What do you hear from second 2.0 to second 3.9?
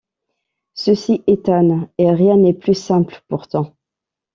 rien n’est plus simple pourtant.